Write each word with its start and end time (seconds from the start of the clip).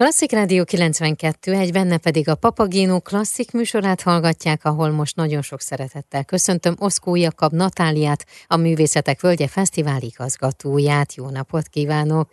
Klasszik 0.00 0.32
Rádió 0.32 0.64
92, 0.64 1.52
egy 1.52 1.72
benne 1.72 1.98
pedig 1.98 2.28
a 2.28 2.40
Papagéno 2.46 3.00
klasszik 3.00 3.52
műsorát 3.52 4.02
hallgatják, 4.02 4.64
ahol 4.64 4.90
most 4.90 5.16
nagyon 5.16 5.42
sok 5.42 5.60
szeretettel 5.60 6.24
köszöntöm 6.24 6.74
Oszkó 6.78 7.16
Jakab 7.16 7.52
Natáliát, 7.52 8.22
a 8.48 8.56
Művészetek 8.56 9.20
Völgye 9.20 9.48
Fesztivál 9.56 10.02
igazgatóját. 10.12 11.14
Jó 11.14 11.30
napot 11.30 11.66
kívánok! 11.76 12.28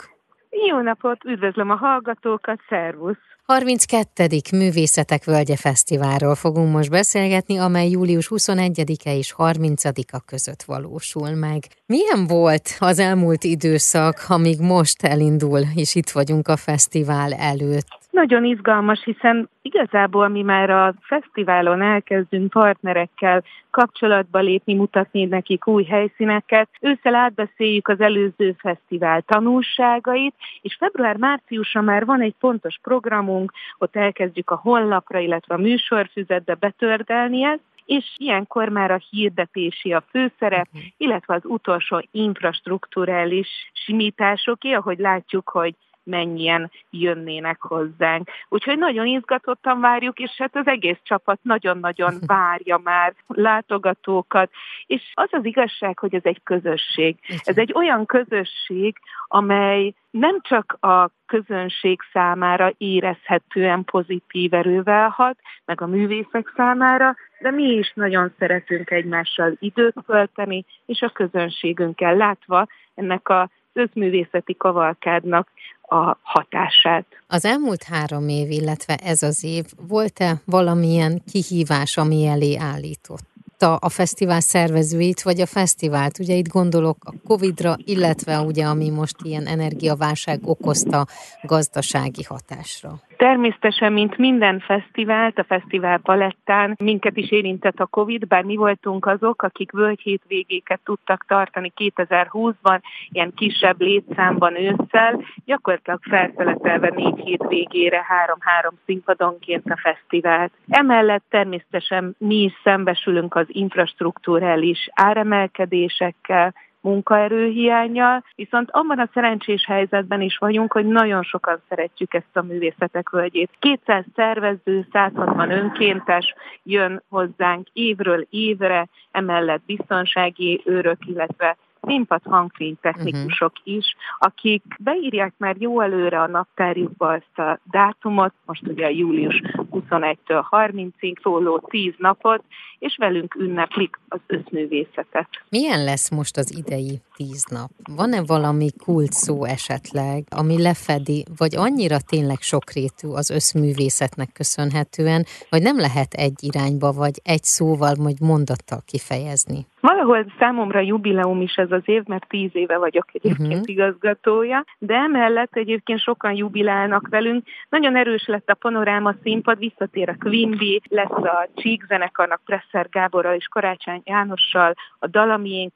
Jó 0.70 0.78
napot, 0.82 1.26
üdvözlöm 1.26 1.70
a 1.70 1.76
hallgatókat, 1.76 2.60
szervusz! 2.70 3.27
32. 3.48 4.42
Művészetek 4.52 5.24
Völgye 5.24 5.56
Fesztiválról 5.56 6.36
fogunk 6.36 6.72
most 6.72 6.90
beszélgetni, 6.90 7.58
amely 7.58 7.90
július 7.90 8.28
21-e 8.30 9.16
és 9.16 9.34
30-a 9.38 10.20
között 10.20 10.64
valósul 10.64 11.30
meg. 11.30 11.68
Milyen 11.86 12.28
volt 12.28 12.76
az 12.80 13.00
elmúlt 13.00 13.44
időszak, 13.44 14.26
amíg 14.28 14.60
most 14.60 15.04
elindul, 15.04 15.62
és 15.76 15.96
itt 15.96 16.10
vagyunk 16.10 16.48
a 16.48 16.56
fesztivál 16.56 17.34
előtt? 17.34 17.88
Nagyon 18.18 18.46
izgalmas, 18.46 19.04
hiszen 19.04 19.50
igazából 19.62 20.28
mi 20.28 20.42
már 20.42 20.70
a 20.70 20.94
fesztiválon 21.02 21.82
elkezdünk 21.82 22.50
partnerekkel 22.50 23.44
kapcsolatba 23.72 24.40
lépni, 24.40 24.74
mutatni 24.74 25.26
nekik 25.26 25.68
új 25.68 25.84
helyszíneket. 25.84 26.70
Ősszel 26.82 27.16
átbeszéljük 27.16 27.88
az 27.88 28.00
előző 28.00 28.56
fesztivál 28.58 29.22
tanulságait, 29.22 30.34
és 30.62 30.76
február-márciusra 30.80 31.82
már 31.82 32.06
van 32.06 32.22
egy 32.22 32.36
pontos 32.40 32.80
programunk, 32.82 33.52
ott 33.78 33.96
elkezdjük 33.96 34.50
a 34.50 34.60
honlapra, 34.64 35.20
illetve 35.20 35.56
a 35.56 35.62
műsorfüzetbe 35.62 36.54
betördelni 36.54 37.44
ezt, 37.44 37.64
és 37.86 38.06
ilyenkor 38.16 38.70
már 38.70 38.92
a 38.92 39.02
hirdetési 39.10 39.94
a 39.94 40.04
főszerep, 40.10 40.68
mhm. 40.72 40.82
illetve 40.98 41.34
az 41.34 41.42
utolsó 41.44 42.08
infrastruktúrális 42.12 43.48
simításoké, 43.74 44.72
ahogy 44.72 45.00
látjuk, 45.00 45.50
hogy 45.50 45.76
mennyien 46.08 46.72
jönnének 46.90 47.62
hozzánk. 47.62 48.30
Úgyhogy 48.50 48.78
nagyon 48.78 49.06
izgatottan 49.06 49.80
várjuk, 49.80 50.20
és 50.20 50.32
hát 50.38 50.56
az 50.56 50.68
egész 50.68 51.00
csapat 51.04 51.40
nagyon-nagyon 51.42 52.14
várja 52.28 52.80
már 52.84 53.14
látogatókat. 53.28 54.50
És 54.86 55.02
az 55.14 55.30
az 55.32 55.46
igazság, 55.46 56.00
hogy 56.00 56.16
ez 56.16 56.24
egy 56.24 56.42
közösség. 56.44 57.18
Ez 57.44 57.58
egy 57.58 57.72
olyan 57.76 58.06
közösség, 58.06 58.98
amely 59.28 59.94
nem 60.10 60.42
csak 60.42 60.78
a 60.80 61.10
közönség 61.26 62.00
számára 62.14 62.72
érezhetően 62.78 63.84
pozitív 63.84 64.54
erővel 64.54 65.10
hat, 65.10 65.38
meg 65.66 65.82
a 65.82 65.88
művészek 65.88 66.54
számára, 66.56 67.16
de 67.40 67.52
mi 67.52 67.64
is 67.64 67.92
nagyon 67.96 68.34
szeretünk 68.40 68.92
egymással 68.92 69.56
időt 69.60 69.96
tölteni, 70.06 70.66
és 70.86 71.02
a 71.02 71.10
közönségünkkel 71.10 72.16
látva 72.16 72.68
ennek 72.96 73.30
a 73.30 73.50
közművészeti 73.74 74.56
kavalkádnak 74.56 75.48
a 75.88 76.18
hatását. 76.22 77.06
Az 77.28 77.46
elmúlt 77.46 77.84
három 77.84 78.28
év, 78.28 78.50
illetve 78.52 78.96
ez 78.96 79.24
az 79.24 79.44
év, 79.44 79.66
volt-e 79.88 80.42
valamilyen 80.46 81.22
kihívás, 81.32 81.98
ami 81.98 82.26
elé 82.26 82.56
állított? 82.56 83.26
a 83.60 83.90
fesztivál 83.90 84.40
szervezőit, 84.40 85.22
vagy 85.22 85.42
a 85.42 85.46
fesztivált. 85.46 86.20
Ugye 86.20 86.34
itt 86.34 86.48
gondolok 86.48 86.98
a 87.00 87.14
Covid-ra, 87.28 87.76
illetve 87.84 88.40
ugye 88.40 88.66
ami 88.66 88.90
most 88.90 89.16
ilyen 89.22 89.48
energiaválság 89.48 90.40
okozta 90.44 91.08
gazdasági 91.42 92.24
hatásra. 92.24 93.00
Természetesen, 93.18 93.94
mint 93.94 94.18
minden 94.18 94.60
fesztivált, 94.60 95.38
a 95.38 95.44
fesztivál 95.44 95.98
palettán 95.98 96.76
minket 96.84 97.18
is 97.18 97.32
érintett 97.32 97.80
a 97.80 97.86
Covid, 97.86 98.28
bár 98.28 98.44
mi 98.44 98.56
voltunk 98.56 99.06
azok, 99.06 99.42
akik 99.42 99.72
völgy 99.72 100.02
hétvégéket 100.02 100.80
tudtak 100.84 101.26
tartani 101.28 101.74
2020-ban, 101.76 102.80
ilyen 103.10 103.34
kisebb 103.36 103.82
létszámban 103.82 104.56
ősszel, 104.56 105.24
gyakorlatilag 105.46 106.00
felszeletelve 106.04 106.92
négy 106.96 107.20
hétvégére 107.20 108.06
három-három 108.08 108.74
színpadonként 108.86 109.66
a 109.66 109.78
fesztivált. 109.82 110.52
Emellett 110.70 111.24
természetesen 111.30 112.16
mi 112.18 112.36
is 112.36 112.54
szembesülünk 112.64 113.36
az 113.36 113.46
infrastruktúrális 113.48 114.90
áremelkedésekkel, 114.94 116.54
munkaerőhiányjal, 116.82 118.24
viszont 118.36 118.70
abban 118.72 119.00
a 119.00 119.10
szerencsés 119.14 119.66
helyzetben 119.66 120.22
is 120.22 120.38
vagyunk, 120.38 120.72
hogy 120.72 120.86
nagyon 120.86 121.24
sokan 121.24 121.62
szeretjük 121.70 122.14
ezt 122.14 122.38
a 122.38 122.42
művészetek 122.42 123.10
völgyét. 123.10 123.50
200 123.60 124.04
szervező, 124.16 124.88
160 124.92 125.52
önkéntes 125.52 126.34
jön 126.64 127.04
hozzánk 127.10 127.68
évről 127.74 128.28
évre, 128.30 128.88
emellett 129.12 129.62
biztonsági 129.66 130.62
őrök, 130.66 130.98
illetve 131.06 131.58
színpad 131.88 132.22
hangfény 132.24 132.78
technikusok 132.82 133.52
uh-huh. 133.60 133.76
is, 133.76 133.96
akik 134.20 134.64
beírják 134.80 135.34
már 135.38 135.56
jó 135.60 135.82
előre 135.82 136.22
a 136.22 136.28
naptárjukba 136.28 137.14
ezt 137.14 137.40
a 137.40 137.60
dátumot, 137.72 138.34
most 138.46 138.68
ugye 138.68 138.86
a 138.86 138.90
július 138.90 139.42
21-től 139.72 140.44
30-ig 140.52 141.22
szóló 141.22 141.60
10 141.70 141.94
napot, 141.98 142.44
és 142.80 142.96
velünk 142.98 143.36
ünneplik 143.36 144.00
az 144.08 144.20
összművészetet. 144.28 145.28
Milyen 145.50 145.84
lesz 145.84 146.10
most 146.10 146.38
az 146.38 146.58
idei 146.58 147.02
tíz 147.18 147.44
nap? 147.52 147.70
Van-e 147.96 148.22
valami 148.34 148.70
kult 148.86 149.12
szó 149.12 149.44
esetleg, 149.44 150.24
ami 150.40 150.62
lefedi, 150.62 151.26
vagy 151.38 151.54
annyira 151.56 151.98
tényleg 152.14 152.40
sokrétű 152.40 153.08
az 153.08 153.30
összművészetnek 153.30 154.30
köszönhetően, 154.34 155.22
hogy 155.50 155.62
nem 155.62 155.78
lehet 155.78 156.14
egy 156.14 156.38
irányba, 156.50 156.92
vagy 156.92 157.18
egy 157.24 157.44
szóval, 157.44 157.94
vagy 158.08 158.20
mondattal 158.20 158.82
kifejezni? 158.86 159.66
Valahol 159.80 160.26
számomra 160.40 160.80
jubileum 160.80 161.42
is 161.42 161.56
ez 161.56 161.72
az 161.72 161.82
év, 161.86 162.04
mert 162.06 162.28
tíz 162.28 162.50
éve 162.54 162.78
vagyok 162.78 163.06
egyébként 163.12 163.54
uh-huh. 163.54 163.70
igazgatója, 163.70 164.66
de 164.78 164.96
emellett 164.96 165.56
egyébként 165.56 166.00
sokan 166.00 166.34
jubilálnak 166.34 167.08
velünk. 167.08 167.48
Nagyon 167.70 167.96
erős 167.96 168.26
lett 168.26 168.50
a 168.50 168.54
panoráma 168.54 169.14
színpad, 169.24 169.58
visszatér 169.58 170.10
a 170.10 170.16
Quimby, 170.20 170.82
lesz 170.90 171.10
a 171.10 171.50
Csík 171.56 171.84
zenekarnak 171.88 172.42
Presser 172.46 172.90
Gáborral 172.90 173.36
és 173.36 173.48
Karácsony 173.48 174.02
Jánossal, 174.06 174.74
a 175.00 175.08
Dalamién 175.08 175.72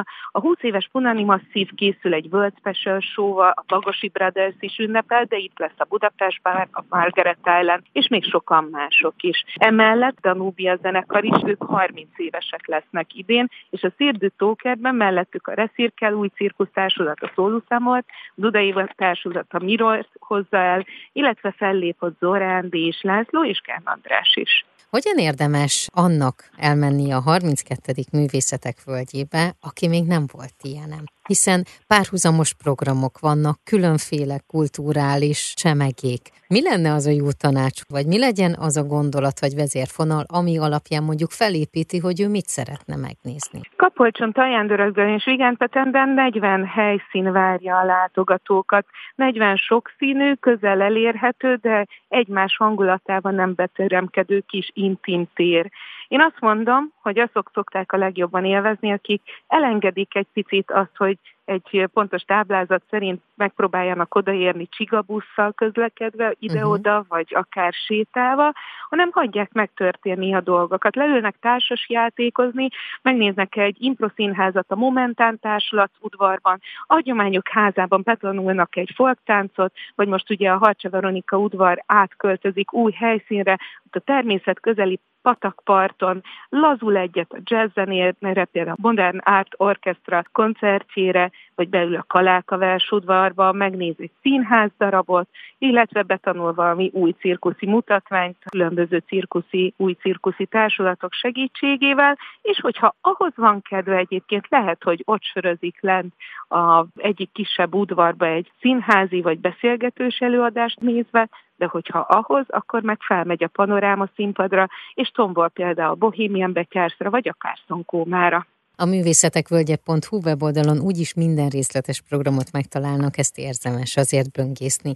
2.0-ája. 0.00 0.04
A 0.32 0.40
20 0.40 0.56
éves 0.60 0.88
Punani 0.92 1.24
Masszív 1.24 1.68
készül 1.74 2.14
egy 2.14 2.28
World 2.30 2.52
Special 2.58 3.00
show 3.00 3.36
a 3.36 3.64
Bagosi 3.66 4.08
Brothers 4.08 4.54
is 4.58 4.78
ünnepel, 4.78 5.24
de 5.24 5.36
itt 5.36 5.58
lesz 5.58 5.78
a 5.78 5.86
Budapest 5.88 6.42
Bar, 6.42 6.68
a 6.72 6.82
Margaret 6.88 7.38
Island, 7.60 7.82
és 7.92 8.08
még 8.08 8.24
sokan 8.24 8.68
mások 8.70 9.14
is. 9.20 9.44
Emellett 9.54 10.20
Danubia 10.20 10.76
zenekar 10.76 11.24
is, 11.24 11.42
ők 11.44 11.62
30 11.62 12.08
évesek 12.16 12.66
lesznek 12.66 13.14
idén, 13.14 13.48
és 13.70 13.82
a 13.82 13.92
Szirdű 13.96 14.28
Tókerben 14.36 14.94
mellettük 14.94 15.46
a 15.46 15.54
Reszirkel 15.54 16.12
új 16.12 16.28
cirkusztársulat 16.28 17.20
a 17.20 17.30
Szóluszámolt, 17.34 18.04
a 18.08 18.32
Dudai 18.34 18.74
társulat 18.96 19.46
a 19.48 19.64
Mirror 19.64 20.06
hozza 20.18 20.56
el, 20.56 20.84
illetve 21.12 21.50
fellép 21.56 21.96
Zorán, 22.18 22.68
és 22.70 23.00
László 23.02 23.44
és 23.44 23.60
Kern 23.64 23.86
András 23.86 24.36
is. 24.36 24.64
Hogyan 24.88 25.18
érdemes 25.18 25.86
annak 25.92 26.50
elmenni 26.56 27.10
a 27.10 27.20
32. 27.20 27.92
művészetek 28.12 28.84
völgyébe, 28.84 29.56
aki 29.60 29.88
még 29.88 30.04
nem 30.04 30.26
volt 30.32 30.54
ilyenem? 30.62 31.04
Hiszen 31.32 31.60
párhuzamos 31.92 32.50
programok 32.64 33.14
vannak, 33.18 33.56
különféle 33.64 34.36
kulturális 34.46 35.40
csemegék. 35.62 36.22
Mi 36.54 36.60
lenne 36.62 36.90
az 36.92 37.06
a 37.06 37.10
jó 37.20 37.28
tanács, 37.44 37.80
vagy 37.94 38.06
mi 38.06 38.18
legyen 38.18 38.52
az 38.66 38.76
a 38.76 38.84
gondolat 38.94 39.40
vagy 39.40 39.54
vezérfonal, 39.54 40.24
ami 40.38 40.58
alapján 40.58 41.02
mondjuk 41.02 41.30
felépíti, 41.30 41.98
hogy 41.98 42.20
ő 42.24 42.28
mit 42.28 42.48
szeretne 42.56 42.96
megnézni? 42.96 43.60
Kapolcson, 43.76 44.32
Tajándörökben 44.32 45.08
és 45.08 45.24
Vigánpetemben 45.24 46.08
40 46.08 46.64
helyszín 46.66 47.32
várja 47.32 47.78
a 47.78 47.84
látogatókat. 47.84 48.86
40 49.14 49.56
sokszínű, 49.56 50.34
közel 50.34 50.80
elérhető, 50.80 51.54
de 51.54 51.86
egymás 52.08 52.56
hangulatában 52.56 53.34
nem 53.34 53.52
beteremkedő 53.54 54.42
kis 54.48 54.70
intim 54.74 55.28
tér. 55.34 55.70
Én 56.10 56.20
azt 56.20 56.40
mondom, 56.40 56.92
hogy 57.02 57.18
azok 57.18 57.50
szokták 57.54 57.92
a 57.92 57.96
legjobban 57.96 58.44
élvezni, 58.44 58.92
akik 58.92 59.22
elengedik 59.46 60.14
egy 60.14 60.26
picit 60.32 60.70
azt, 60.70 60.96
hogy 60.96 61.18
egy 61.44 61.88
pontos 61.92 62.22
táblázat 62.22 62.82
szerint 62.90 63.22
megpróbáljanak 63.34 64.14
odaérni 64.14 64.68
csigabusszal 64.68 65.52
közlekedve 65.52 66.34
ide-oda, 66.38 66.90
uh-huh. 66.90 67.06
vagy 67.08 67.26
akár 67.34 67.72
sétálva, 67.72 68.52
hanem 68.88 69.10
hagyják 69.12 69.52
megtörténni 69.52 70.34
a 70.34 70.40
dolgokat. 70.40 70.96
Leülnek 70.96 71.36
társas 71.40 71.88
játékozni, 71.88 72.68
megnéznek 73.02 73.56
egy 73.56 73.76
improszínházat 73.78 74.70
a 74.70 74.76
Momentán 74.76 75.38
társulat 75.38 75.90
udvarban, 76.00 76.60
a 76.86 76.94
hagyományok 76.94 77.48
házában 77.48 78.02
betanulnak 78.04 78.76
egy 78.76 78.92
folktáncot, 78.94 79.72
vagy 79.94 80.08
most 80.08 80.30
ugye 80.30 80.50
a 80.50 80.58
Harcsa 80.58 80.90
Veronika 80.90 81.38
udvar 81.38 81.82
átköltözik 81.86 82.72
új 82.72 82.92
helyszínre, 82.92 83.58
ott 83.86 83.96
a 83.96 84.00
természet 84.00 84.60
közeli 84.60 85.00
patakparton, 85.22 86.22
lazul 86.48 86.96
egyet 86.96 87.32
a 87.32 87.38
jazzzenére, 87.44 88.44
például 88.52 88.76
a 88.78 88.88
Modern 88.88 89.18
Art 89.18 89.54
Orchestra 89.56 90.22
koncertjére, 90.32 91.30
vagy 91.54 91.68
beül 91.68 91.96
a 91.96 92.04
Kaláka 92.06 92.56
versudvarba, 92.58 93.52
megnéz 93.52 93.94
egy 93.98 94.10
színház 94.20 94.70
darabot, 94.78 95.28
illetve 95.58 96.02
betanul 96.02 96.52
valami 96.52 96.90
új 96.92 97.10
cirkuszi 97.18 97.66
mutatványt, 97.66 98.36
különböző 98.50 99.02
cirkuszi, 99.06 99.74
új 99.76 99.92
cirkuszi 99.92 100.46
társulatok 100.46 101.12
segítségével, 101.12 102.18
és 102.42 102.60
hogyha 102.60 102.94
ahhoz 103.00 103.32
van 103.36 103.62
kedve 103.62 103.96
egyébként, 103.96 104.46
lehet, 104.48 104.82
hogy 104.82 105.02
ott 105.04 105.22
sörözik 105.22 105.76
lent 105.80 106.14
a 106.48 106.84
egyik 106.96 107.32
kisebb 107.32 107.74
udvarba 107.74 108.26
egy 108.26 108.52
színházi 108.60 109.20
vagy 109.20 109.38
beszélgetős 109.38 110.18
előadást 110.18 110.80
nézve, 110.80 111.28
de 111.60 111.66
hogyha 111.66 111.98
ahhoz, 111.98 112.44
akkor 112.48 112.82
meg 112.82 112.98
felmegy 113.00 113.44
a 113.44 113.48
panoráma 113.48 114.08
színpadra, 114.14 114.68
és 114.94 115.08
tombol 115.08 115.48
például 115.48 115.94
Bohemian 115.94 116.52
Beckersra, 116.52 117.10
vagy 117.10 117.28
akár 117.28 117.58
Szonkómára. 117.66 118.46
A 118.76 118.84
művészetekvölgye.hu 118.84 120.16
weboldalon 120.24 120.78
úgyis 120.80 121.14
minden 121.14 121.48
részletes 121.48 122.02
programot 122.08 122.52
megtalálnak, 122.52 123.18
ezt 123.18 123.38
érzemes 123.38 123.96
azért 123.96 124.30
böngészni. 124.30 124.92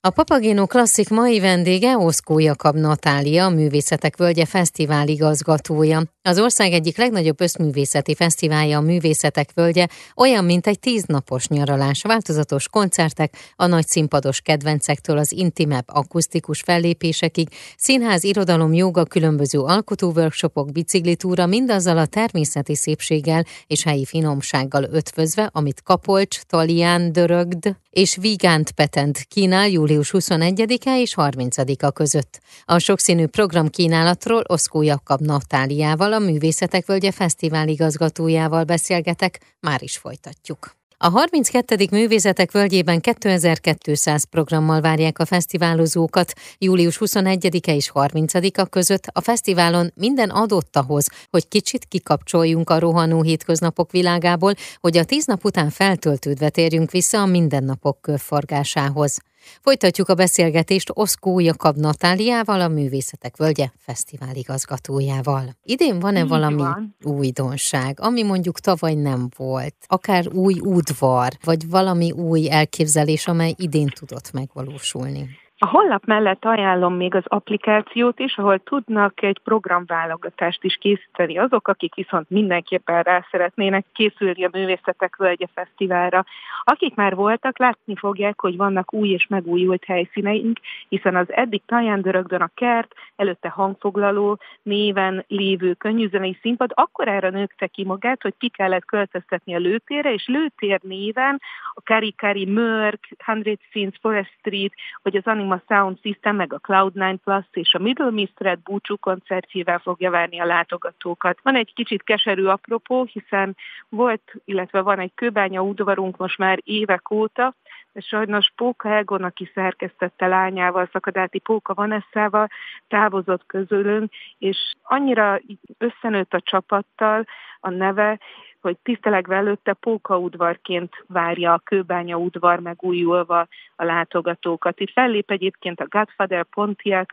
A 0.00 0.10
Papagéno 0.10 0.66
Klasszik 0.66 1.08
mai 1.08 1.40
vendége 1.40 1.96
Oszkó 1.96 2.38
Jakab 2.38 2.76
Natália, 2.76 3.44
a 3.44 3.50
Művészetek 3.50 4.16
Völgye 4.16 4.46
Fesztivál 4.46 5.08
igazgatója. 5.08 5.98
Az 6.26 6.38
ország 6.38 6.72
egyik 6.72 6.96
legnagyobb 6.96 7.40
összművészeti 7.40 8.14
fesztiválja 8.14 8.78
a 8.78 8.80
Művészetek 8.80 9.50
Völgye, 9.54 9.86
olyan, 10.16 10.44
mint 10.44 10.66
egy 10.66 10.78
tíznapos 10.78 11.48
nyaralás, 11.48 12.02
változatos 12.02 12.68
koncertek, 12.68 13.34
a 13.56 13.66
nagy 13.66 13.86
színpados 13.86 14.40
kedvencektől 14.40 15.18
az 15.18 15.32
intimebb 15.32 15.84
akusztikus 15.86 16.60
fellépésekig, 16.60 17.48
színház, 17.76 18.24
irodalom, 18.24 18.74
joga, 18.74 19.04
különböző 19.04 19.58
alkotóworkshopok, 19.58 20.72
biciklitúra, 20.72 21.46
mindazzal 21.46 21.98
a 21.98 22.06
természeti 22.06 22.74
szépséggel 22.74 23.44
és 23.66 23.82
helyi 23.82 24.04
finomsággal 24.04 24.88
ötvözve, 24.92 25.50
amit 25.52 25.82
Kapolcs, 25.82 26.40
Talián, 26.40 27.12
Dörögd 27.12 27.76
és 27.96 28.16
Vigánt 28.20 28.70
Petent 28.70 29.18
kínál 29.28 29.68
július 29.68 30.10
21-e 30.12 31.00
és 31.00 31.14
30-a 31.16 31.90
között. 31.90 32.40
A 32.64 32.78
sokszínű 32.78 33.26
program 33.26 33.68
kínálatról 33.68 34.42
Oszkó 34.46 34.82
Jakab 34.82 35.20
Natáliával, 35.20 36.12
a 36.16 36.18
Művészetek 36.18 36.86
Völgye 36.86 37.12
Fesztivál 37.12 37.68
igazgatójával 37.68 38.64
beszélgetek, 38.64 39.56
már 39.60 39.82
is 39.82 39.96
folytatjuk. 39.96 40.76
A 40.98 41.08
32. 41.08 41.86
Művészetek 41.90 42.52
Völgyében 42.52 43.00
2200 43.00 44.24
programmal 44.24 44.80
várják 44.80 45.18
a 45.18 45.24
fesztiválozókat. 45.24 46.32
Július 46.58 46.96
21-e 47.00 47.74
és 47.74 47.90
30-a 47.94 48.66
között 48.66 49.04
a 49.12 49.20
fesztiválon 49.20 49.92
minden 49.94 50.30
adott 50.30 50.76
ahhoz, 50.76 51.06
hogy 51.30 51.48
kicsit 51.48 51.84
kikapcsoljunk 51.84 52.70
a 52.70 52.78
rohanó 52.78 53.22
hétköznapok 53.22 53.90
világából, 53.90 54.54
hogy 54.80 54.96
a 54.96 55.04
tíz 55.04 55.26
nap 55.26 55.44
után 55.44 55.70
feltöltődve 55.70 56.48
térjünk 56.48 56.90
vissza 56.90 57.20
a 57.20 57.26
mindennapok 57.26 58.00
körforgásához. 58.00 59.18
Folytatjuk 59.60 60.08
a 60.08 60.14
beszélgetést 60.14 60.90
Oszkó 60.94 61.38
Jakab 61.38 61.76
Natáliával, 61.76 62.60
a 62.60 62.68
Művészetek 62.68 63.36
Völgye 63.36 63.70
Fesztivál 63.78 64.34
igazgatójával. 64.34 65.56
Idén 65.62 65.98
van-e 65.98 66.20
Így 66.20 66.28
valami 66.28 66.56
van. 66.56 66.96
újdonság, 67.04 68.00
ami 68.00 68.22
mondjuk 68.22 68.60
tavaly 68.60 68.94
nem 68.94 69.28
volt? 69.36 69.74
Akár 69.86 70.28
új 70.28 70.60
udvar, 70.60 71.28
vagy 71.44 71.68
valami 71.68 72.10
új 72.12 72.50
elképzelés, 72.50 73.26
amely 73.26 73.54
idén 73.56 73.86
tudott 73.86 74.32
megvalósulni? 74.32 75.28
A 75.58 75.66
honlap 75.66 76.04
mellett 76.04 76.44
ajánlom 76.44 76.94
még 76.94 77.14
az 77.14 77.22
applikációt 77.26 78.18
is, 78.18 78.36
ahol 78.36 78.58
tudnak 78.58 79.22
egy 79.22 79.38
programválogatást 79.44 80.64
is 80.64 80.74
készíteni 80.74 81.38
azok, 81.38 81.68
akik 81.68 81.94
viszont 81.94 82.30
mindenképpen 82.30 83.02
rá 83.02 83.26
szeretnének 83.30 83.84
készülni 83.92 84.44
a 84.44 84.48
Művészetek 84.52 85.16
Völgye 85.16 85.46
Fesztiválra. 85.54 86.24
Akik 86.64 86.94
már 86.94 87.14
voltak, 87.14 87.58
látni 87.58 87.96
fogják, 87.96 88.40
hogy 88.40 88.56
vannak 88.56 88.92
új 88.92 89.08
és 89.08 89.26
megújult 89.26 89.84
helyszíneink, 89.84 90.58
hiszen 90.88 91.16
az 91.16 91.32
eddig 91.32 91.62
Tajándörögdön 91.66 92.40
a 92.40 92.50
kert, 92.54 92.94
előtte 93.16 93.48
hangfoglaló 93.48 94.38
néven 94.62 95.24
lévő 95.28 95.72
könnyűzenei 95.72 96.38
színpad 96.40 96.70
akkor 96.74 97.08
erre 97.08 97.30
nőtte 97.30 97.66
ki 97.66 97.84
magát, 97.84 98.22
hogy 98.22 98.34
ki 98.38 98.48
kellett 98.48 98.84
költöztetni 98.84 99.54
a 99.54 99.58
lőtérre, 99.58 100.12
és 100.12 100.26
lőtér 100.26 100.80
néven 100.82 101.40
a 101.74 101.82
Kari 101.84 102.14
Kari 102.16 102.46
Mörk, 102.46 103.08
100 103.26 103.58
Scenes 103.70 103.98
Forest 104.00 104.32
Street, 104.38 104.72
vagy 105.02 105.16
az 105.16 105.26
Anima 105.46 105.62
Sound 105.68 105.98
System, 106.00 106.36
meg 106.36 106.52
a 106.52 106.60
Cloud9 106.60 107.16
Plus 107.24 107.44
és 107.50 107.74
a 107.74 107.78
Middle 107.78 108.10
Mistred 108.10 108.58
búcsú 108.58 108.96
koncertjével 108.96 109.78
fogja 109.78 110.10
várni 110.10 110.40
a 110.40 110.44
látogatókat. 110.44 111.38
Van 111.42 111.56
egy 111.56 111.72
kicsit 111.74 112.02
keserű 112.02 112.44
apropó, 112.44 113.04
hiszen 113.04 113.56
volt, 113.88 114.32
illetve 114.44 114.80
van 114.80 114.98
egy 114.98 115.14
kőbánya 115.14 115.62
udvarunk 115.62 116.16
most 116.16 116.38
már 116.38 116.58
évek 116.64 117.10
óta, 117.10 117.54
de 117.92 118.00
sajnos 118.00 118.52
Póka 118.56 118.88
Egon, 118.88 119.22
aki 119.22 119.50
szerkesztette 119.54 120.26
lányával, 120.26 120.88
Szakadáti 120.92 121.38
Póka 121.38 121.74
Vanessával, 121.74 122.48
távozott 122.88 123.46
közülünk, 123.46 124.12
és 124.38 124.72
annyira 124.82 125.40
összenőtt 125.78 126.34
a 126.34 126.40
csapattal 126.40 127.26
a 127.66 127.70
neve, 127.70 128.18
hogy 128.60 128.76
tisztelegve 128.82 129.36
előtte 129.36 129.72
Póka 129.72 130.18
udvarként 130.18 131.04
várja 131.06 131.52
a 131.52 131.58
kőbánya 131.64 132.16
udvar 132.16 132.58
megújulva 132.58 133.46
a 133.76 133.84
látogatókat. 133.84 134.80
Itt 134.80 134.92
fellép 134.92 135.30
egyébként 135.30 135.80
a 135.80 135.86
Godfather 135.88 136.44
Pontiac, 136.44 137.08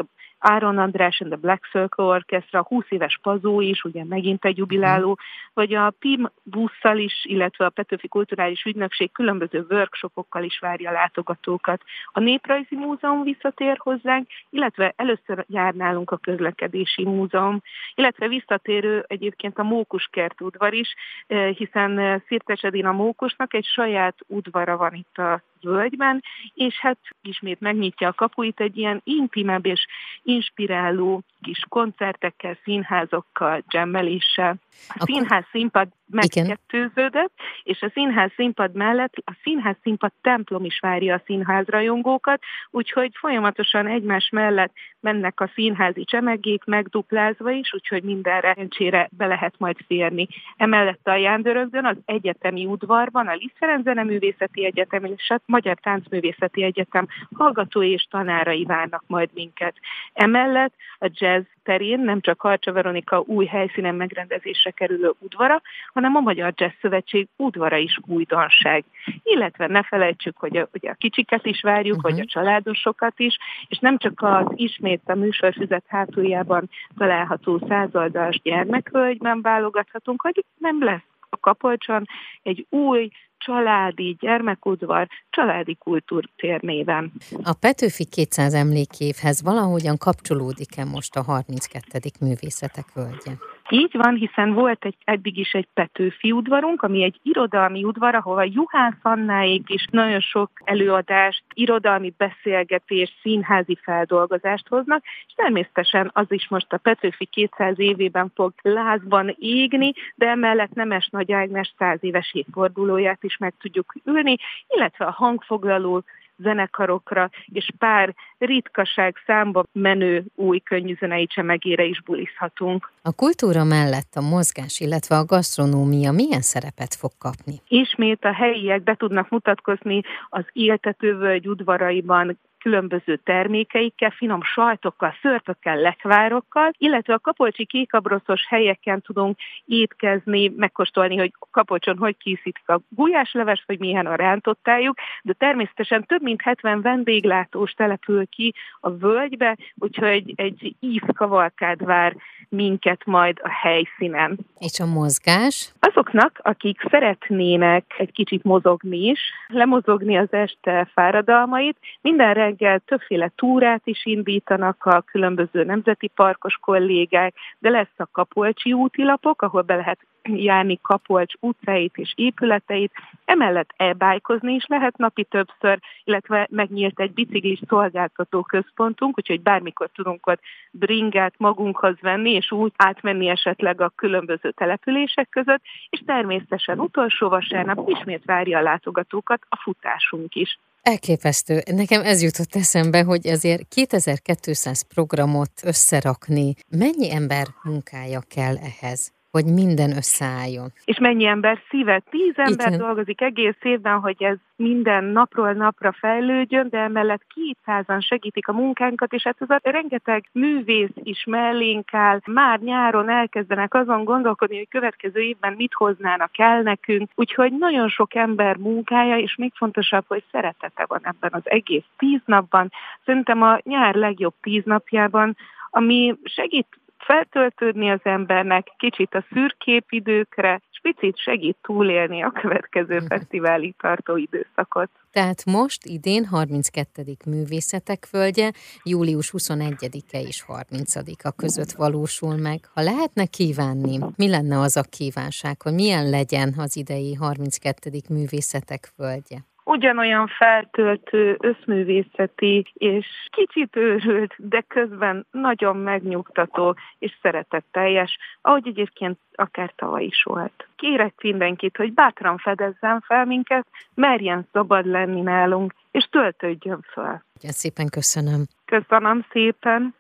Áron 0.46 0.78
András 0.78 1.22
and 1.22 1.32
the 1.32 1.40
Black 1.40 1.66
Circle 1.72 2.04
Orchestra, 2.04 2.66
20 2.68 2.86
éves 2.90 3.20
Pazó 3.22 3.62
is, 3.62 3.84
ugye 3.84 4.04
megint 4.04 4.46
egy 4.46 4.58
jubiláló, 4.58 5.18
vagy 5.54 5.74
a 5.74 5.94
PIM 6.00 6.32
busszal 6.44 6.98
is, 6.98 7.26
illetve 7.26 7.66
a 7.66 7.70
Petőfi 7.70 8.08
Kulturális 8.08 8.64
Ügynökség 8.64 9.12
különböző 9.12 9.66
workshopokkal 9.70 10.44
is 10.44 10.60
várja 10.60 10.90
a 10.90 10.94
látogatókat. 10.94 11.82
A 12.12 12.20
Néprajzi 12.20 12.76
Múzeum 12.76 13.24
visszatér 13.24 13.78
hozzánk, 13.80 14.28
illetve 14.50 14.94
először 14.96 15.46
jár 15.48 15.74
nálunk 15.74 16.12
a 16.12 16.18
Közlekedési 16.18 17.06
Múzeum, 17.06 17.62
illetve 17.96 18.28
visszatérő 18.28 19.06
egyébként 19.08 19.58
a 19.60 19.64
Mókuskert 19.64 20.42
udvar 20.44 20.74
is, 20.74 20.94
eh, 21.28 21.56
hiszen 21.56 22.24
Szirtes 22.28 22.62
Edina 22.62 22.92
Mókusnak 22.92 23.54
egy 23.54 23.66
saját 23.66 24.16
udvara 24.28 24.78
van 24.78 24.94
itt 24.94 25.18
a 25.18 25.42
völgyben, 25.64 26.24
és 26.54 26.80
hát 26.80 26.98
ismét 27.22 27.60
megnyitja 27.60 28.08
a 28.08 28.14
kapuit 28.14 28.60
egy 28.60 28.78
ilyen 28.78 29.02
intimebb 29.04 29.66
és 29.66 29.86
inspiráló 30.24 31.22
kis 31.42 31.66
koncertekkel, 31.70 32.58
színházokkal, 32.64 33.64
dzsemmeléssel. 33.68 34.56
A 34.88 35.04
színház 35.06 35.46
színpad 35.52 35.88
megkettőződött, 36.14 37.34
és 37.64 37.82
a 37.82 37.90
színház 37.94 38.32
színpad 38.36 38.76
mellett 38.76 39.14
a 39.26 39.38
színház 39.44 39.76
színpad 39.82 40.12
templom 40.22 40.66
is 40.66 40.80
várja 40.80 41.16
a 41.16 41.22
színház 41.26 41.66
rajongókat, 41.68 42.42
úgyhogy 42.72 43.12
folyamatosan 43.14 43.88
egymás 43.88 44.30
mellett 44.30 44.74
mennek 45.00 45.40
a 45.40 45.52
színházi 45.54 46.04
csemegék, 46.04 46.64
megduplázva 46.64 47.52
is, 47.52 47.74
úgyhogy 47.74 48.04
mindenre 48.04 48.54
rendsére 48.54 49.10
be 49.18 49.26
lehet 49.26 49.54
majd 49.58 49.78
férni. 49.88 50.28
Emellett 50.58 51.08
a 51.08 51.16
Jándörögdön 51.16 51.86
az 51.86 51.98
egyetemi 52.06 52.66
udvarban, 52.66 53.28
a 53.28 53.34
Liszt 53.34 53.58
Ferenc 53.58 53.84
Zeneművészeti 53.84 54.66
Egyetem 54.66 55.04
és 55.04 55.30
a 55.30 55.40
Magyar 55.54 55.78
Táncművészeti 55.78 56.64
Egyetem 56.64 57.08
hallgatói 57.36 57.92
és 57.92 58.08
tanárai 58.10 58.64
várnak 58.66 59.04
majd 59.08 59.30
minket. 59.34 59.76
Emellett 60.14 60.74
a 61.00 61.10
jazz 61.12 61.46
terén 61.64 62.00
nem 62.00 62.22
csak 62.22 62.42
Harcsa 62.42 62.72
Veronika 62.72 63.24
új 63.26 63.46
helyszínen 63.46 63.96
megrendezésre 63.96 64.72
kerülő 64.72 65.14
udvara, 65.20 65.62
hanem 65.94 66.16
a 66.16 66.20
Magyar 66.20 66.54
Jazz 66.56 66.72
Szövetség 66.82 67.28
udvara 67.36 67.78
is 67.78 68.00
újdonság. 68.06 68.84
Illetve 69.24 69.68
ne 69.68 69.84
felejtsük, 69.84 70.38
hogy 70.38 70.58
a, 70.58 70.68
ugye 70.74 70.90
a 70.90 70.94
kicsiket 70.94 71.46
is 71.46 71.62
várjuk, 71.62 71.96
uh-huh. 71.96 72.12
vagy 72.12 72.20
a 72.20 72.26
családosokat 72.26 73.20
is, 73.20 73.38
és 73.68 73.78
nem 73.78 73.98
csak 73.98 74.22
az 74.22 74.46
ismét 74.56 75.02
a 75.06 75.16
műsorfüzet 75.16 75.86
hátuljában 75.88 76.70
található 76.98 77.66
százoldalas 77.68 78.40
gyermekhölgyben 78.44 79.42
válogathatunk, 79.42 80.22
hogy 80.22 80.46
nem 80.58 80.84
lesz 80.84 81.12
a 81.30 81.38
Kapolcson 81.40 82.06
egy 82.44 82.66
új 82.70 83.10
családi 83.46 84.18
gyermekudvar, 84.20 85.08
családi 85.30 85.76
kultúrtér 85.76 86.62
néven. 86.62 87.12
A 87.44 87.54
Petőfi 87.54 88.06
200 88.06 88.54
emlékévhez 88.54 89.42
valahogyan 89.42 89.98
kapcsolódik-e 89.98 90.84
most 90.86 91.16
a 91.16 91.24
32. 91.24 92.00
művészetek 92.20 92.86
völgye? 92.94 93.34
Így 93.74 93.98
van, 93.98 94.16
hiszen 94.16 94.54
volt 94.54 94.86
egy, 94.86 94.96
eddig 95.04 95.38
is 95.38 95.52
egy 95.52 95.68
Petőfi 95.74 96.32
udvarunk, 96.32 96.82
ami 96.82 97.04
egy 97.04 97.20
irodalmi 97.24 97.84
udvar, 97.84 98.16
ahova 98.16 98.44
Juhász 98.44 99.00
Annáék 99.02 99.70
is 99.70 99.86
nagyon 99.92 100.20
sok 100.20 100.50
előadást, 100.64 101.44
irodalmi 101.54 102.14
beszélgetés, 102.18 103.14
színházi 103.22 103.78
feldolgozást 103.82 104.68
hoznak, 104.68 105.04
és 105.28 105.34
természetesen 105.36 106.10
az 106.14 106.26
is 106.30 106.48
most 106.48 106.74
a 106.74 106.78
Petőfi 106.78 107.26
200 107.26 107.80
évében 107.80 108.32
fog 108.36 108.54
lázban 108.62 109.36
égni, 109.40 109.94
de 110.16 110.28
emellett 110.28 110.74
Nemes 110.74 111.08
Nagy 111.12 111.32
Ágnes 111.32 111.74
100 111.78 111.98
éves 112.02 112.34
évfordulóját 112.34 113.24
is 113.24 113.38
meg 113.38 113.54
tudjuk 113.62 113.94
ülni, 114.06 114.36
illetve 114.68 115.06
a 115.06 115.12
hangfoglaló 115.12 116.04
zenekarokra, 116.38 117.30
és 117.46 117.70
pár 117.78 118.16
ritkaság 118.38 119.16
számba 119.26 119.64
menő 119.72 120.26
új 120.36 120.60
könnyűzenei 120.60 121.28
csemegére 121.28 121.84
is 121.84 122.02
bulizhatunk. 122.02 122.92
A 123.02 123.14
kultúra 123.14 123.64
mellett 123.64 124.14
a 124.14 124.22
mozgás, 124.22 124.80
illetve 124.80 125.16
a 125.18 125.26
gasztronómia 125.26 126.12
milyen 126.12 126.42
szerepet 126.42 126.96
fog 126.96 127.12
kapni? 127.18 127.62
Ismét 127.68 128.24
a 128.26 128.34
helyiek 128.34 128.84
be 128.84 128.96
tudnak 128.96 129.30
mutatkozni 129.30 130.02
az 130.30 130.46
éltetővölgy 130.52 131.48
udvaraiban, 131.48 132.40
különböző 132.64 133.16
termékeikkel, 133.16 134.10
finom 134.10 134.44
sajtokkal, 134.44 135.14
szörtökkel, 135.22 135.78
lekvárokkal, 135.78 136.72
illetve 136.78 137.14
a 137.14 137.20
kapolcsi 137.20 137.66
kékabroszos 137.66 138.48
helyeken 138.48 139.02
tudunk 139.02 139.38
étkezni, 139.66 140.54
megkóstolni, 140.56 141.18
hogy 141.18 141.34
kapolcson 141.52 141.98
hogy 141.98 142.18
készítik 142.18 142.70
a 142.70 142.80
gulyásleves, 142.90 143.64
vagy 143.68 143.80
milyen 143.80 144.06
a 144.06 144.16
rántottájuk, 144.16 144.98
de 145.22 145.34
természetesen 145.34 146.06
több 146.06 146.22
mint 146.22 146.42
70 146.42 146.82
vendéglátós 146.82 147.72
települ 147.72 148.28
ki 148.28 148.54
a 148.80 148.90
völgybe, 148.90 149.58
úgyhogy 149.76 150.34
egy 150.36 150.76
ívkavalkád 150.80 151.86
vár 151.86 152.16
minket 152.50 153.06
majd 153.06 153.40
a 153.44 153.50
helyszínen. 153.50 154.38
És 154.60 154.80
a 154.80 154.86
mozgás? 154.86 155.74
Azoknak, 155.80 156.40
akik 156.44 156.82
szeretnének 156.90 157.86
egy 157.98 158.12
kicsit 158.12 158.44
mozogni 158.44 158.98
is, 158.98 159.20
lemozogni 159.48 160.18
az 160.18 160.34
este 160.34 160.90
fáradalmait, 160.94 161.78
minden 162.02 162.34
reggel 162.54 162.80
többféle 162.80 163.32
túrát 163.36 163.82
is 163.84 164.06
indítanak 164.06 164.86
a 164.86 165.02
különböző 165.02 165.64
nemzeti 165.64 166.08
parkos 166.08 166.58
kollégák, 166.62 167.36
de 167.60 167.70
lesz 167.70 167.98
a 167.98 168.08
Kapolcsi 168.12 168.74
útilapok, 168.74 169.42
ahol 169.42 169.62
be 169.62 169.76
lehet 169.76 170.00
járni 170.24 170.80
Kapolcs 170.82 171.34
utcáit 171.40 171.98
és 171.98 172.14
épületeit, 172.16 172.92
emellett 173.26 173.74
e-bájkozni 173.78 174.54
is 174.54 174.66
lehet 174.68 174.98
napi 174.98 175.24
többször, 175.24 175.80
illetve 176.04 176.48
megnyílt 176.50 177.00
egy 177.00 177.14
biciklis 177.14 177.60
szolgáltató 177.68 178.42
központunk, 178.42 179.18
úgyhogy 179.18 179.42
bármikor 179.42 179.90
tudunk 179.94 180.28
ott 180.28 180.42
bringát 180.72 181.34
magunkhoz 181.38 181.96
venni, 182.02 182.32
és 182.32 182.52
úgy 182.52 182.72
átmenni 182.76 183.28
esetleg 183.28 183.82
a 183.82 183.92
különböző 183.96 184.52
települések 184.52 185.30
között, 185.30 185.62
és 185.90 186.02
természetesen 186.06 186.80
utolsó 186.80 187.30
vasárnap 187.30 187.90
ismét 187.90 188.26
várja 188.26 188.58
a 188.58 188.62
látogatókat 188.62 189.42
a 189.50 189.58
futásunk 189.64 190.36
is. 190.36 190.58
Elképesztő. 190.84 191.64
Nekem 191.72 192.02
ez 192.02 192.22
jutott 192.22 192.56
eszembe, 192.56 193.04
hogy 193.04 193.28
azért 193.28 193.68
2200 193.68 194.82
programot 194.82 195.52
összerakni, 195.64 196.54
mennyi 196.68 197.12
ember 197.12 197.48
munkája 197.64 198.22
kell 198.28 198.58
ehhez? 198.58 199.12
Hogy 199.34 199.46
minden 199.46 199.92
összeálljon. 199.96 200.68
És 200.86 201.00
mennyi 201.00 201.26
ember 201.26 201.60
szíve? 201.70 202.02
Tíz 202.10 202.34
ember 202.36 202.68
Igen. 202.68 202.80
dolgozik 202.80 203.22
egész 203.22 203.58
évben, 203.62 204.00
hogy 204.00 204.24
ez 204.24 204.38
minden 204.56 205.04
napról 205.04 205.54
napra 205.54 205.92
fejlődjön, 205.92 206.70
de 206.70 206.78
emellett 206.78 207.22
200-an 207.66 208.06
segítik 208.08 208.48
a 208.48 208.52
munkánkat, 208.52 209.14
és 209.14 209.24
hát 209.24 209.36
ez 209.40 209.50
a 209.50 209.60
rengeteg 209.64 210.30
művész 210.32 210.96
is 211.04 211.24
mellénk 211.26 211.94
áll. 211.94 212.20
Már 212.26 212.60
nyáron 212.60 213.10
elkezdenek 213.10 213.74
azon 213.74 214.04
gondolkodni, 214.04 214.58
hogy 214.58 214.68
következő 214.70 215.20
évben 215.20 215.54
mit 215.54 215.74
hoznának 215.74 216.40
el 216.40 216.62
nekünk. 216.62 217.10
Úgyhogy 217.16 217.52
nagyon 217.58 217.90
sok 217.90 218.16
ember 218.16 218.56
munkája, 218.56 219.18
és 219.18 219.36
még 219.36 219.52
fontosabb, 219.56 220.04
hogy 220.08 220.24
szeretete 220.32 220.86
van 220.88 221.02
ebben 221.04 221.32
az 221.34 221.44
egész 221.44 221.86
tíz 221.98 222.22
napban. 222.26 222.72
Szerintem 223.06 223.42
a 223.42 223.60
nyár 223.64 223.96
legjobb 223.96 224.34
tíz 224.42 224.64
napjában 224.66 225.36
ami 225.76 226.16
segít 226.24 226.68
feltöltődni 227.06 227.90
az 227.90 228.00
embernek, 228.04 228.68
kicsit 228.78 229.14
a 229.14 229.26
szürkép 229.34 229.86
időkre, 229.90 230.62
és 230.72 230.80
picit 230.82 231.18
segít 231.18 231.58
túlélni 231.62 232.24
a 232.24 232.32
következő 232.32 232.96
mhm. 232.96 233.06
fesztiváli 233.06 233.76
tartó 233.78 234.16
időszakot. 234.16 234.90
Tehát 235.12 235.46
most 235.46 235.86
idén 235.86 236.26
32. 236.26 237.04
művészetek 237.26 238.06
földje, 238.06 238.52
július 238.84 239.34
21-e 239.38 240.20
és 240.20 240.44
30-a 240.48 241.32
között 241.32 241.72
valósul 241.72 242.36
meg. 242.36 242.60
Ha 242.74 242.82
lehetne 242.82 243.26
kívánni, 243.26 244.00
mi 244.16 244.30
lenne 244.30 244.60
az 244.60 244.78
a 244.78 244.84
kívánság, 244.90 245.62
hogy 245.62 245.74
milyen 245.74 246.10
legyen 246.10 246.54
az 246.58 246.78
idei 246.78 247.14
32. 247.14 247.90
művészetek 248.10 248.92
földje? 248.96 249.46
Ugyanolyan 249.64 250.28
feltöltő, 250.28 251.38
összművészeti 251.40 252.72
és 252.74 253.06
kicsit 253.30 253.76
őrült, 253.76 254.34
de 254.38 254.64
közben 254.68 255.26
nagyon 255.32 255.78
megnyugtató 255.78 256.76
és 257.00 257.18
szeretetteljes, 257.22 258.18
ahogy 258.42 258.68
egyébként 258.68 259.18
akár 259.36 259.74
tavaly 259.76 260.04
is 260.04 260.24
volt. 260.24 260.68
Kérek 260.76 261.14
mindenkit, 261.22 261.78
hogy 261.78 261.94
bátran 261.94 262.38
fedezzen 262.38 263.04
fel 263.08 263.26
minket, 263.26 263.68
merjen 263.94 264.48
szabad 264.52 264.86
lenni 264.86 265.22
nálunk, 265.22 265.74
és 265.92 266.08
töltődjön 266.12 266.86
fel. 266.94 267.24
Szépen 267.40 267.90
köszönöm. 267.90 268.44
Köszönöm 268.66 269.26
szépen. 269.32 269.96